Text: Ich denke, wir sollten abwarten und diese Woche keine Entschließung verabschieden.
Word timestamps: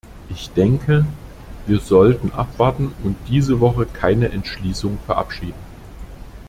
Ich 0.31 0.49
denke, 0.49 1.05
wir 1.67 1.79
sollten 1.79 2.31
abwarten 2.31 2.91
und 3.03 3.15
diese 3.29 3.59
Woche 3.59 3.85
keine 3.85 4.29
Entschließung 4.29 4.97
verabschieden. 5.05 5.53